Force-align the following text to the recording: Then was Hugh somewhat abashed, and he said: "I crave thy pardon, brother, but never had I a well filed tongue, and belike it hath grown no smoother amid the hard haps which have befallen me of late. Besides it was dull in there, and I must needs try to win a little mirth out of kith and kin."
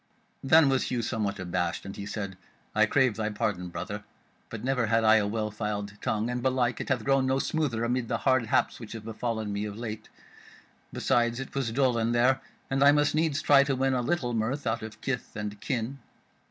Then 0.43 0.67
was 0.67 0.85
Hugh 0.85 1.03
somewhat 1.03 1.37
abashed, 1.37 1.85
and 1.85 1.95
he 1.95 2.07
said: 2.07 2.35
"I 2.73 2.87
crave 2.87 3.17
thy 3.17 3.29
pardon, 3.29 3.69
brother, 3.69 4.03
but 4.49 4.63
never 4.63 4.87
had 4.87 5.03
I 5.03 5.17
a 5.17 5.27
well 5.27 5.51
filed 5.51 5.93
tongue, 6.01 6.27
and 6.27 6.41
belike 6.41 6.81
it 6.81 6.89
hath 6.89 7.03
grown 7.03 7.27
no 7.27 7.37
smoother 7.37 7.83
amid 7.83 8.07
the 8.07 8.17
hard 8.17 8.47
haps 8.47 8.79
which 8.79 8.93
have 8.93 9.05
befallen 9.05 9.53
me 9.53 9.63
of 9.65 9.77
late. 9.77 10.09
Besides 10.91 11.39
it 11.39 11.53
was 11.53 11.71
dull 11.71 11.99
in 11.99 12.13
there, 12.13 12.41
and 12.67 12.83
I 12.83 12.91
must 12.91 13.13
needs 13.13 13.43
try 13.43 13.63
to 13.63 13.75
win 13.75 13.93
a 13.93 14.01
little 14.01 14.33
mirth 14.33 14.65
out 14.65 14.81
of 14.81 15.01
kith 15.01 15.35
and 15.35 15.61
kin." 15.61 15.99